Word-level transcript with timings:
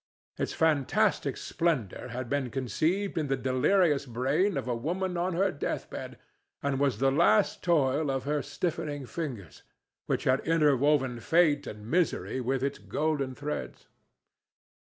Its 0.39 0.51
fantastic 0.51 1.37
splendor 1.37 2.07
had 2.07 2.27
been 2.27 2.49
conceived 2.49 3.19
in 3.19 3.27
the 3.27 3.37
delirious 3.37 4.07
brain 4.07 4.57
of 4.57 4.67
a 4.67 4.75
woman 4.75 5.15
on 5.15 5.35
her 5.35 5.51
death 5.51 5.91
bed 5.91 6.17
and 6.63 6.79
was 6.79 6.97
the 6.97 7.11
last 7.11 7.61
toil 7.63 8.09
of 8.09 8.23
her 8.23 8.41
stiffening 8.41 9.05
fingers, 9.05 9.61
which 10.07 10.23
had 10.23 10.39
interwoven 10.39 11.19
fate 11.19 11.67
and 11.67 11.85
misery 11.85 12.41
with 12.41 12.63
its 12.63 12.79
golden 12.79 13.35
threads. 13.35 13.89